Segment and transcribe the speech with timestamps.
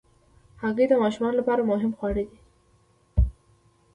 [0.61, 2.37] هګۍ د ماشومانو لپاره مهم خواړه دي.